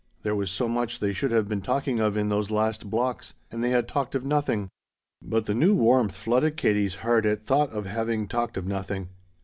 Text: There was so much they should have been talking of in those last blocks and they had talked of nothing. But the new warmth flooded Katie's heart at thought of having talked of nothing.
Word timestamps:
There 0.23 0.33
was 0.35 0.49
so 0.49 0.67
much 0.67 0.99
they 0.99 1.13
should 1.13 1.29
have 1.29 1.47
been 1.47 1.61
talking 1.61 1.99
of 1.99 2.17
in 2.17 2.29
those 2.29 2.49
last 2.49 2.89
blocks 2.89 3.35
and 3.51 3.63
they 3.63 3.69
had 3.69 3.87
talked 3.87 4.15
of 4.15 4.25
nothing. 4.25 4.71
But 5.21 5.45
the 5.45 5.53
new 5.53 5.75
warmth 5.75 6.15
flooded 6.15 6.57
Katie's 6.57 6.95
heart 7.05 7.23
at 7.27 7.45
thought 7.45 7.69
of 7.69 7.85
having 7.85 8.27
talked 8.27 8.57
of 8.57 8.67
nothing. 8.67 9.09